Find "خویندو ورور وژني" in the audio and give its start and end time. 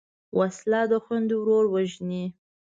1.03-2.23